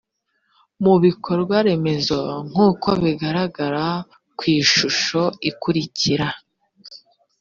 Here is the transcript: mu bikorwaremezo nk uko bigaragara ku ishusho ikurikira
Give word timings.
mu 0.83 0.93
bikorwaremezo 1.03 2.19
nk 2.49 2.55
uko 2.69 2.89
bigaragara 3.03 3.85
ku 4.37 4.43
ishusho 4.59 5.21
ikurikira 5.49 6.27